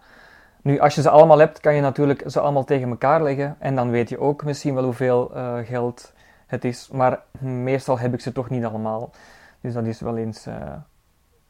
Nu, 0.62 0.78
als 0.78 0.94
je 0.94 1.02
ze 1.02 1.10
allemaal 1.10 1.38
hebt, 1.38 1.60
kan 1.60 1.74
je 1.74 1.80
natuurlijk 1.80 2.22
ze 2.26 2.40
allemaal 2.40 2.64
tegen 2.64 2.88
elkaar 2.88 3.22
leggen. 3.22 3.56
En 3.58 3.74
dan 3.74 3.90
weet 3.90 4.08
je 4.08 4.20
ook 4.20 4.44
misschien 4.44 4.74
wel 4.74 4.84
hoeveel 4.84 5.30
uh, 5.36 5.58
geld 5.62 6.12
het 6.46 6.64
is. 6.64 6.88
Maar 6.92 7.22
meestal 7.38 7.98
heb 7.98 8.14
ik 8.14 8.20
ze 8.20 8.32
toch 8.32 8.50
niet 8.50 8.64
allemaal. 8.64 9.10
Dus 9.60 9.74
dat 9.74 9.86
is 9.86 10.00
wel 10.00 10.16
eens 10.16 10.46
uh, 10.46 10.54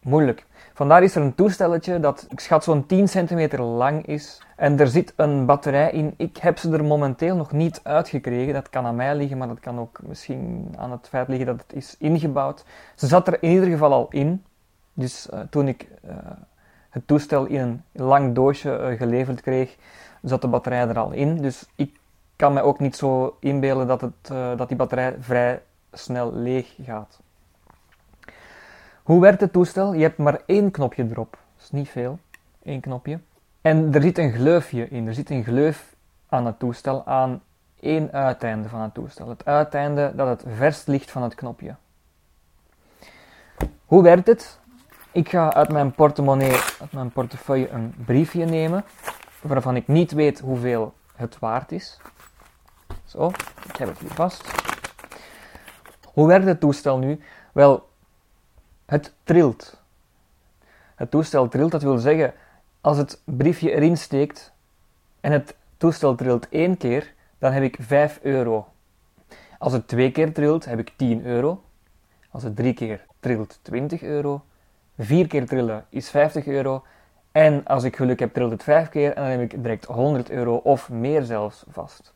moeilijk. 0.09 0.47
Vandaar 0.75 1.03
is 1.03 1.15
er 1.15 1.23
een 1.23 1.35
toestelletje 1.35 2.01
dat, 2.01 2.27
ik 2.31 2.41
schat, 2.41 2.65
zo'n 2.65 2.87
10 2.87 3.09
centimeter 3.09 3.63
lang 3.63 4.07
is. 4.07 4.43
En 4.57 4.79
er 4.79 4.89
zit 4.89 5.13
een 5.17 5.47
batterij 5.47 5.91
in. 5.91 6.15
Ik 6.17 6.37
heb 6.37 6.59
ze 6.59 6.73
er 6.73 6.85
momenteel 6.85 7.37
nog 7.37 7.53
niet 7.53 7.81
uitgekregen. 7.83 8.55
Dat 8.55 8.71
kan 8.71 8.87
aan 8.87 8.97
mij 8.97 9.15
liggen, 9.17 9.39
maar 9.39 9.49
dat 9.49 9.61
kan 9.61 9.79
ook 9.79 9.99
misschien 10.03 10.75
aan 10.77 10.91
het 10.91 11.09
feit 11.09 11.29
liggen 11.29 11.47
dat 11.47 11.61
het 11.67 11.73
is 11.77 11.97
ingebouwd. 11.99 12.65
Ze 12.95 13.07
zat 13.07 13.27
er 13.27 13.43
in 13.43 13.51
ieder 13.51 13.69
geval 13.69 13.93
al 13.93 14.07
in. 14.11 14.45
Dus 14.93 15.29
uh, 15.33 15.41
toen 15.51 15.69
ik 15.69 15.89
uh, 16.05 16.11
het 16.91 17.07
toestel 17.07 17.45
in 17.45 17.61
een 17.61 17.83
lang 17.93 18.35
doosje 18.35 18.79
uh, 18.79 18.99
geleverd 18.99 19.41
kreeg, 19.41 19.77
zat 20.23 20.41
de 20.41 20.49
batterij 20.49 20.89
er 20.89 20.99
al 20.99 21.13
in. 21.13 21.43
Dus 21.43 21.67
ik 21.75 22.01
kan 22.37 22.53
me 22.53 22.63
ook 22.63 22.79
niet 22.79 22.97
zo 22.97 23.37
inbeelden 23.41 23.87
dat, 23.87 24.01
het, 24.01 24.59
dat 24.59 24.69
die 24.69 24.77
batterij 24.77 25.17
vrij 25.21 25.63
snel 25.93 26.35
leeg 26.35 26.75
gaat. 26.83 27.21
Hoe 29.09 29.21
werkt 29.21 29.41
het 29.41 29.53
toestel? 29.53 29.93
Je 29.93 30.03
hebt 30.03 30.19
maar 30.19 30.41
één 30.47 30.71
knopje 30.71 31.07
erop. 31.11 31.31
Dat 31.31 31.65
is 31.65 31.71
niet 31.71 31.89
veel. 31.89 32.19
Eén 32.63 32.81
knopje. 32.81 33.21
En 33.61 33.95
er 33.95 34.03
zit 34.03 34.19
een 34.19 34.33
gleufje 34.33 34.89
in. 34.89 35.07
Er 35.07 35.15
zit 35.15 35.31
een 35.31 35.45
gleuf 35.45 35.95
aan 36.29 36.47
het 36.47 36.59
toestel 36.59 37.07
aan 37.07 37.43
één 37.81 38.13
uiteinde 38.13 38.69
van 38.69 38.81
het 38.81 38.95
toestel. 38.95 39.29
Het 39.29 39.45
uiteinde 39.45 40.13
dat 40.15 40.29
het 40.29 40.45
verst 40.57 40.89
ligt 40.89 41.11
van 41.11 41.23
het 41.23 41.35
knopje. 41.35 41.75
Hoe 43.85 44.03
werkt 44.03 44.27
het? 44.27 44.59
Ik 45.13 45.29
ga 45.29 45.53
uit 45.53 45.73
mijn 45.73 45.93
portemonnee, 45.93 46.53
uit 46.81 46.93
mijn 46.93 47.11
portefeuille 47.11 47.69
een 47.69 47.95
briefje 48.05 48.45
nemen 48.45 48.85
waarvan 49.41 49.77
ik 49.77 49.87
niet 49.87 50.13
weet 50.13 50.41
hoeveel 50.41 50.95
het 51.17 51.39
waard 51.39 51.73
is. 51.73 52.01
Zo, 53.05 53.29
ik 53.69 53.77
heb 53.77 53.89
het 53.89 53.99
hier 53.99 54.15
vast. 54.15 54.51
Hoe 56.05 56.27
werkt 56.27 56.47
het 56.47 56.61
toestel 56.61 56.99
nu? 56.99 57.21
Wel, 57.53 57.88
het 58.89 59.13
trilt. 59.25 59.81
Het 60.95 61.11
toestel 61.11 61.49
trilt, 61.49 61.71
dat 61.71 61.83
wil 61.83 61.99
zeggen, 61.99 62.35
als 62.81 62.97
het 62.97 63.21
briefje 63.25 63.71
erin 63.71 63.97
steekt 63.97 64.53
en 65.21 65.33
het 65.33 65.57
toestel 65.77 66.15
trilt 66.15 66.49
één 66.49 66.77
keer, 66.77 67.15
dan 67.39 67.53
heb 67.53 67.63
ik 67.63 67.77
5 67.81 68.19
euro. 68.23 68.67
Als 69.59 69.73
het 69.73 69.89
twee 69.89 70.11
keer 70.11 70.33
trilt, 70.33 70.65
heb 70.65 70.79
ik 70.79 70.93
10 70.97 71.25
euro. 71.25 71.63
Als 72.31 72.43
het 72.43 72.57
drie 72.57 72.75
keer 72.75 73.07
trilt, 73.21 73.59
20 73.63 74.03
euro. 74.03 74.45
Vier 74.99 75.27
keer 75.27 75.47
trillen 75.47 75.87
is 75.89 76.11
50 76.11 76.47
euro. 76.47 76.85
En 77.33 77.65
als 77.65 77.85
ik 77.85 77.97
geluk 77.97 78.19
heb, 78.19 78.33
trilt 78.33 78.51
het 78.51 78.63
vijf 78.63 78.89
keer 78.89 79.13
en 79.13 79.23
dan 79.23 79.31
heb 79.31 79.41
ik 79.41 79.63
direct 79.63 79.85
100 79.85 80.31
euro 80.31 80.57
of 80.57 80.91
meer 80.91 81.23
zelfs 81.23 81.65
vast. 81.69 82.15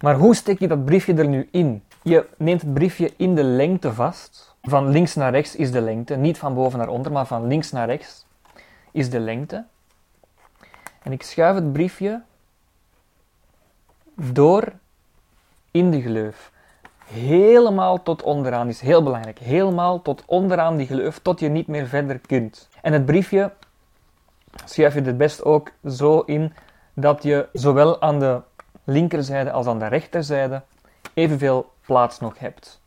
Maar 0.00 0.14
hoe 0.14 0.34
steek 0.34 0.58
je 0.58 0.68
dat 0.68 0.84
briefje 0.84 1.14
er 1.14 1.28
nu 1.28 1.48
in? 1.50 1.82
Je 2.02 2.26
neemt 2.36 2.62
het 2.62 2.74
briefje 2.74 3.12
in 3.16 3.34
de 3.34 3.44
lengte 3.44 3.92
vast 3.92 4.51
van 4.62 4.88
links 4.88 5.14
naar 5.14 5.30
rechts 5.30 5.56
is 5.56 5.72
de 5.72 5.80
lengte, 5.80 6.16
niet 6.16 6.38
van 6.38 6.54
boven 6.54 6.78
naar 6.78 6.88
onder, 6.88 7.12
maar 7.12 7.26
van 7.26 7.46
links 7.46 7.70
naar 7.70 7.86
rechts 7.86 8.26
is 8.90 9.10
de 9.10 9.20
lengte. 9.20 9.64
En 11.02 11.12
ik 11.12 11.22
schuif 11.22 11.54
het 11.54 11.72
briefje 11.72 12.22
door 14.14 14.72
in 15.70 15.90
de 15.90 16.02
gleuf. 16.02 16.52
Helemaal 17.04 18.02
tot 18.02 18.22
onderaan 18.22 18.68
is 18.68 18.80
heel 18.80 19.02
belangrijk. 19.02 19.38
Helemaal 19.38 20.02
tot 20.02 20.22
onderaan 20.26 20.76
die 20.76 20.86
gleuf, 20.86 21.18
tot 21.18 21.40
je 21.40 21.48
niet 21.48 21.66
meer 21.66 21.86
verder 21.86 22.18
kunt. 22.18 22.68
En 22.82 22.92
het 22.92 23.06
briefje 23.06 23.52
schuif 24.64 24.94
je 24.94 25.00
het 25.00 25.16
best 25.16 25.44
ook 25.44 25.70
zo 25.86 26.20
in 26.20 26.52
dat 26.94 27.22
je 27.22 27.48
zowel 27.52 28.00
aan 28.00 28.18
de 28.18 28.40
linkerzijde 28.84 29.52
als 29.52 29.66
aan 29.66 29.78
de 29.78 29.86
rechterzijde 29.86 30.62
evenveel 31.14 31.72
plaats 31.86 32.20
nog 32.20 32.38
hebt. 32.38 32.81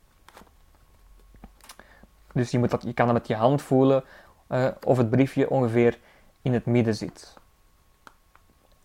Dus 2.36 2.52
je, 2.52 2.60
moet 2.60 2.72
dat, 2.72 2.84
je 2.84 2.94
kan 2.94 3.06
dat 3.06 3.16
met 3.16 3.28
je 3.28 3.36
hand 3.36 3.62
voelen 3.62 4.04
uh, 4.50 4.68
of 4.84 4.98
het 4.98 5.10
briefje 5.10 5.50
ongeveer 5.50 5.98
in 6.42 6.54
het 6.54 6.66
midden 6.66 6.96
zit. 6.96 7.34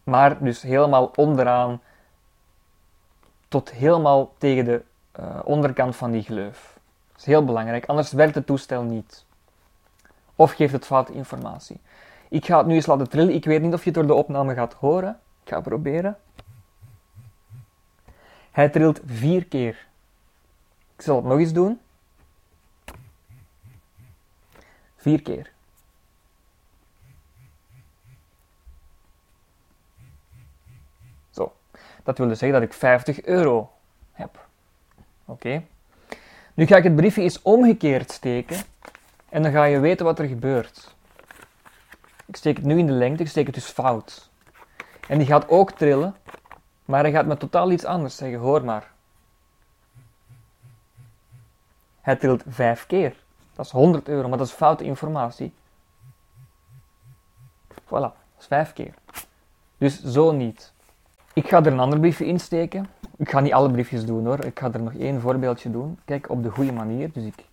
Maar 0.05 0.43
dus 0.44 0.62
helemaal 0.62 1.12
onderaan 1.15 1.81
tot 3.49 3.71
helemaal 3.71 4.33
tegen 4.38 4.65
de 4.65 4.83
uh, 5.21 5.41
onderkant 5.44 5.97
van 5.97 6.11
die 6.11 6.22
gleuf. 6.22 6.78
Dat 7.11 7.21
is 7.21 7.27
heel 7.27 7.44
belangrijk, 7.44 7.87
anders 7.87 8.12
werkt 8.12 8.34
het 8.34 8.47
toestel 8.47 8.83
niet. 8.83 9.25
Of 10.37 10.53
geeft 10.53 10.72
het 10.72 10.87
foute 10.87 11.12
informatie. 11.12 11.81
Ik 12.28 12.44
ga 12.47 12.59
het 12.59 12.67
nu 12.67 12.75
eens 12.75 12.87
laten 12.87 13.09
trillen. 13.09 13.34
Ik 13.34 13.44
weet 13.44 13.62
niet 13.62 13.75
of 13.75 13.84
je 13.84 13.91
het 13.91 13.99
door 13.99 14.06
de 14.06 14.15
opname 14.15 14.55
gaat 14.55 14.75
horen. 14.75 15.19
Ik 15.43 15.49
ga 15.49 15.61
proberen. 15.61 16.19
Hij 18.50 18.69
trilt 18.69 19.00
vier 19.05 19.44
keer. 19.44 19.87
Ik 20.97 21.03
zal 21.03 21.17
het 21.17 21.25
nog 21.25 21.38
eens 21.38 21.53
doen. 21.53 21.81
Vier 25.00 25.22
keer. 25.22 25.50
Zo, 31.31 31.53
dat 32.03 32.19
wil 32.19 32.28
dus 32.28 32.38
zeggen 32.38 32.61
dat 32.61 32.69
ik 32.69 32.75
50 32.75 33.22
euro 33.22 33.72
heb. 34.12 34.47
Oké. 35.25 35.62
Nu 36.55 36.66
ga 36.66 36.77
ik 36.77 36.84
het 36.84 36.97
briefje 36.97 37.22
eens 37.22 37.43
omgekeerd 37.43 38.11
steken 38.11 38.62
en 39.28 39.43
dan 39.43 39.53
ga 39.53 39.65
je 39.65 39.78
weten 39.78 40.05
wat 40.05 40.19
er 40.19 40.27
gebeurt. 40.27 40.94
Ik 42.25 42.37
steek 42.37 42.56
het 42.56 42.67
nu 42.67 42.78
in 42.78 42.87
de 42.87 42.93
lengte, 42.93 43.22
ik 43.22 43.28
steek 43.28 43.47
het 43.47 43.55
dus 43.55 43.67
fout. 43.67 44.31
En 45.09 45.19
die 45.19 45.27
gaat 45.27 45.49
ook 45.49 45.72
trillen, 45.72 46.17
maar 46.84 47.03
hij 47.03 47.12
gaat 47.12 47.27
me 47.27 47.37
totaal 47.37 47.71
iets 47.71 47.84
anders 47.84 48.17
zeggen. 48.17 48.38
Hoor 48.38 48.65
maar. 48.65 48.91
Hij 52.00 52.17
trilt 52.17 52.43
vijf 52.49 52.87
keer. 52.87 53.17
Dat 53.60 53.69
is 53.69 53.75
100 53.75 54.09
euro, 54.09 54.28
maar 54.28 54.38
dat 54.38 54.47
is 54.47 54.53
foute 54.53 54.84
informatie. 54.84 55.53
Voilà, 57.72 57.88
dat 57.88 58.15
is 58.38 58.47
vijf 58.47 58.72
keer. 58.72 58.94
Dus 59.78 60.04
zo 60.04 60.32
niet. 60.32 60.72
Ik 61.32 61.48
ga 61.48 61.59
er 61.59 61.72
een 61.72 61.81
ander 61.81 61.99
briefje 61.99 62.25
insteken. 62.25 62.87
Ik 63.16 63.31
ga 63.31 63.41
niet 63.41 63.53
alle 63.53 63.70
briefjes 63.70 64.04
doen 64.06 64.26
hoor. 64.26 64.44
Ik 64.44 64.59
ga 64.59 64.72
er 64.72 64.82
nog 64.82 64.94
één 64.94 65.20
voorbeeldje 65.20 65.70
doen. 65.70 65.99
Kijk, 66.04 66.31
op 66.31 66.43
de 66.43 66.50
goede 66.50 66.72
manier. 66.72 67.12
Dus 67.12 67.25
ik, 67.25 67.44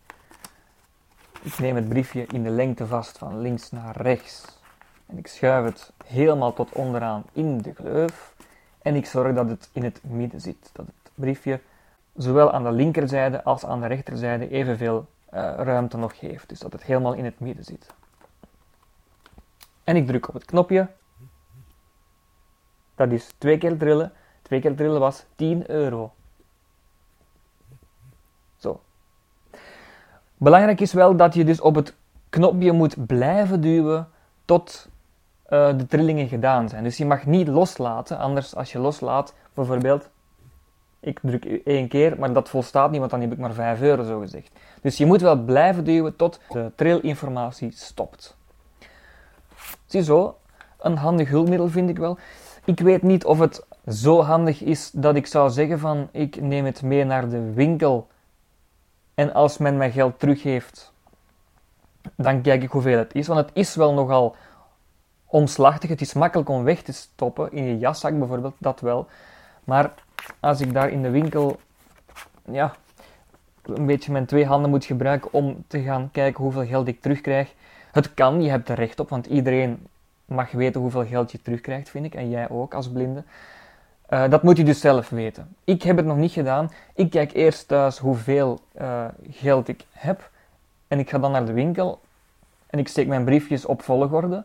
ik 1.41 1.59
neem 1.59 1.75
het 1.75 1.89
briefje 1.89 2.25
in 2.25 2.43
de 2.43 2.49
lengte 2.49 2.87
vast 2.87 3.17
van 3.17 3.41
links 3.41 3.71
naar 3.71 4.01
rechts. 4.01 4.59
En 5.05 5.17
ik 5.17 5.27
schuif 5.27 5.65
het 5.65 5.91
helemaal 6.05 6.53
tot 6.53 6.71
onderaan 6.71 7.23
in 7.31 7.61
de 7.61 7.73
gleuf. 7.73 8.35
En 8.81 8.95
ik 8.95 9.05
zorg 9.05 9.35
dat 9.35 9.49
het 9.49 9.69
in 9.71 9.83
het 9.83 9.99
midden 10.03 10.41
zit. 10.41 10.69
Dat 10.73 10.85
het 10.85 11.11
briefje 11.13 11.59
zowel 12.15 12.51
aan 12.51 12.63
de 12.63 12.71
linkerzijde 12.71 13.43
als 13.43 13.65
aan 13.65 13.81
de 13.81 13.87
rechterzijde 13.87 14.49
evenveel 14.49 15.07
ruimte 15.29 15.97
nog 15.97 16.17
geeft. 16.17 16.49
Dus 16.49 16.59
dat 16.59 16.73
het 16.73 16.83
helemaal 16.83 17.13
in 17.13 17.25
het 17.25 17.39
midden 17.39 17.63
zit. 17.63 17.93
En 19.83 19.95
ik 19.95 20.07
druk 20.07 20.27
op 20.27 20.33
het 20.33 20.45
knopje. 20.45 20.87
Dat 22.95 23.11
is 23.11 23.33
twee 23.37 23.57
keer 23.57 23.77
drillen. 23.77 24.11
Twee 24.41 24.59
keer 24.59 24.75
drillen 24.75 24.99
was 24.99 25.25
10 25.35 25.69
euro. 25.69 26.13
Zo. 28.57 28.81
Belangrijk 30.37 30.79
is 30.79 30.93
wel 30.93 31.15
dat 31.15 31.33
je 31.33 31.43
dus 31.43 31.61
op 31.61 31.75
het 31.75 31.95
knopje 32.29 32.71
moet 32.71 33.05
blijven 33.05 33.61
duwen 33.61 34.09
tot 34.45 34.89
uh, 35.49 35.77
de 35.77 35.85
trillingen 35.85 36.27
gedaan 36.27 36.69
zijn. 36.69 36.83
Dus 36.83 36.97
je 36.97 37.05
mag 37.05 37.25
niet 37.25 37.47
loslaten, 37.47 38.17
anders 38.17 38.55
als 38.55 38.71
je 38.71 38.79
loslaat, 38.79 39.33
bijvoorbeeld 39.53 40.09
ik 40.99 41.19
druk 41.21 41.45
één 41.45 41.87
keer, 41.87 42.19
maar 42.19 42.33
dat 42.33 42.49
volstaat 42.49 42.91
niet, 42.91 42.99
want 42.99 43.11
dan 43.11 43.21
heb 43.21 43.31
ik 43.31 43.37
maar 43.37 43.53
5 43.53 43.81
euro 43.81 44.03
zo 44.03 44.19
gezegd. 44.19 44.51
Dus 44.81 44.97
je 44.97 45.05
moet 45.05 45.21
wel 45.21 45.37
blijven 45.37 45.83
duwen 45.83 46.15
tot 46.15 46.39
de 46.49 46.71
trailinformatie 46.75 47.71
stopt. 47.71 48.35
Ziezo, 49.85 50.37
een 50.79 50.97
handig 50.97 51.29
hulpmiddel, 51.29 51.67
vind 51.67 51.89
ik 51.89 51.97
wel. 51.97 52.17
Ik 52.65 52.79
weet 52.79 53.01
niet 53.01 53.25
of 53.25 53.39
het 53.39 53.65
zo 53.87 54.21
handig 54.21 54.61
is 54.61 54.91
dat 54.91 55.15
ik 55.15 55.27
zou 55.27 55.49
zeggen 55.49 55.79
van 55.79 56.09
ik 56.11 56.41
neem 56.41 56.65
het 56.65 56.81
mee 56.81 57.03
naar 57.03 57.29
de 57.29 57.53
winkel 57.53 58.07
en 59.13 59.33
als 59.33 59.57
men 59.57 59.77
mijn 59.77 59.91
geld 59.91 60.19
teruggeeft, 60.19 60.93
dan 62.15 62.41
kijk 62.41 62.63
ik 62.63 62.71
hoeveel 62.71 62.97
het 62.97 63.15
is. 63.15 63.27
Want 63.27 63.39
het 63.39 63.49
is 63.53 63.75
wel 63.75 63.93
nogal 63.93 64.35
omslachtig. 65.25 65.89
Het 65.89 66.01
is 66.01 66.13
makkelijk 66.13 66.49
om 66.49 66.63
weg 66.63 66.81
te 66.81 66.91
stoppen 66.91 67.51
in 67.51 67.63
je 67.63 67.77
jaszak 67.77 68.19
bijvoorbeeld, 68.19 68.55
dat 68.57 68.79
wel. 68.79 69.07
Maar 69.63 69.93
als 70.39 70.61
ik 70.61 70.73
daar 70.73 70.89
in 70.89 71.01
de 71.01 71.09
winkel 71.09 71.59
ja, 72.51 72.73
een 73.63 73.85
beetje 73.85 74.11
mijn 74.11 74.25
twee 74.25 74.45
handen 74.45 74.69
moet 74.69 74.85
gebruiken 74.85 75.33
om 75.33 75.63
te 75.67 75.81
gaan 75.81 76.09
kijken 76.11 76.43
hoeveel 76.43 76.65
geld 76.65 76.87
ik 76.87 77.01
terugkrijg. 77.01 77.53
Het 77.91 78.13
kan, 78.13 78.41
je 78.41 78.49
hebt 78.49 78.69
er 78.69 78.75
recht 78.75 78.99
op, 78.99 79.09
want 79.09 79.25
iedereen 79.25 79.87
mag 80.25 80.51
weten 80.51 80.81
hoeveel 80.81 81.05
geld 81.05 81.31
je 81.31 81.41
terugkrijgt, 81.41 81.89
vind 81.89 82.05
ik. 82.05 82.15
En 82.15 82.29
jij 82.29 82.49
ook 82.49 82.73
als 82.73 82.89
blinde. 82.89 83.23
Uh, 84.09 84.29
dat 84.29 84.43
moet 84.43 84.57
je 84.57 84.63
dus 84.63 84.79
zelf 84.79 85.09
weten. 85.09 85.55
Ik 85.63 85.83
heb 85.83 85.97
het 85.97 86.05
nog 86.05 86.17
niet 86.17 86.31
gedaan. 86.31 86.71
Ik 86.93 87.09
kijk 87.09 87.33
eerst 87.33 87.67
thuis 87.67 87.97
hoeveel 87.97 88.59
uh, 88.81 89.05
geld 89.31 89.67
ik 89.67 89.85
heb. 89.91 90.29
En 90.87 90.99
ik 90.99 91.09
ga 91.09 91.19
dan 91.19 91.31
naar 91.31 91.45
de 91.45 91.53
winkel. 91.53 91.99
En 92.67 92.79
ik 92.79 92.87
steek 92.87 93.07
mijn 93.07 93.23
briefjes 93.23 93.65
op 93.65 93.81
volgorde. 93.81 94.43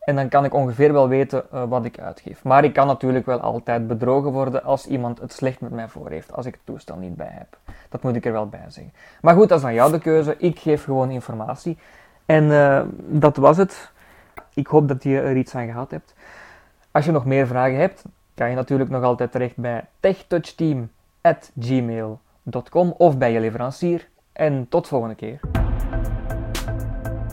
En 0.00 0.16
dan 0.16 0.28
kan 0.28 0.44
ik 0.44 0.54
ongeveer 0.54 0.92
wel 0.92 1.08
weten 1.08 1.44
uh, 1.54 1.62
wat 1.68 1.84
ik 1.84 1.98
uitgeef. 1.98 2.44
Maar 2.44 2.64
ik 2.64 2.72
kan 2.72 2.86
natuurlijk 2.86 3.26
wel 3.26 3.40
altijd 3.40 3.86
bedrogen 3.86 4.32
worden 4.32 4.62
als 4.62 4.86
iemand 4.86 5.20
het 5.20 5.32
slecht 5.32 5.60
met 5.60 5.70
mij 5.70 5.88
voor 5.88 6.10
heeft. 6.10 6.32
Als 6.32 6.46
ik 6.46 6.52
het 6.52 6.62
toestel 6.64 6.96
niet 6.96 7.16
bij 7.16 7.32
heb. 7.32 7.58
Dat 7.88 8.02
moet 8.02 8.16
ik 8.16 8.26
er 8.26 8.32
wel 8.32 8.48
bij 8.48 8.64
zeggen. 8.68 8.92
Maar 9.20 9.34
goed, 9.34 9.48
dat 9.48 9.58
is 9.58 9.64
aan 9.64 9.74
jou 9.74 9.92
de 9.92 9.98
keuze. 9.98 10.34
Ik 10.38 10.58
geef 10.58 10.84
gewoon 10.84 11.10
informatie. 11.10 11.78
En 12.26 12.48
dat 13.08 13.36
was 13.36 13.56
het. 13.56 13.90
Ik 14.54 14.66
hoop 14.66 14.88
dat 14.88 15.02
je 15.02 15.20
er 15.20 15.36
iets 15.36 15.54
aan 15.54 15.66
gehad 15.66 15.90
hebt. 15.90 16.14
Als 16.90 17.04
je 17.04 17.10
nog 17.10 17.24
meer 17.24 17.46
vragen 17.46 17.78
hebt, 17.78 18.04
kan 18.34 18.48
je 18.48 18.54
natuurlijk 18.54 18.90
nog 18.90 19.02
altijd 19.02 19.32
terecht 19.32 19.56
bij 19.56 19.84
techtouchteam.gmail.com 20.00 22.94
of 22.96 23.18
bij 23.18 23.32
je 23.32 23.40
leverancier. 23.40 24.08
En 24.32 24.66
tot 24.68 24.88
volgende 24.88 25.14
keer. 25.14 25.40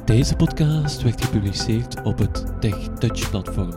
Deze 0.07 0.36
podcast 0.36 1.01
werd 1.01 1.25
gepubliceerd 1.25 2.01
op 2.04 2.18
het 2.18 2.45
TechTouch-platform. 2.59 3.71